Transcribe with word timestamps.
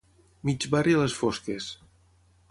Mig 0.49 0.65
barri 0.75 0.95
a 0.97 1.01
les 1.01 1.15
fosques. 1.19 1.67